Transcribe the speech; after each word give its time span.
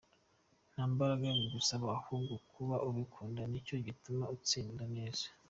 Nta 0.73 0.83
mbaraga 0.91 1.25
bigusaba 1.37 1.87
ahubwo 1.99 2.35
kuba 2.51 2.75
ubikunda 2.89 3.41
nicyo 3.51 3.75
gituma 3.87 4.23
utsinda 4.35 4.83
neza. 4.95 5.25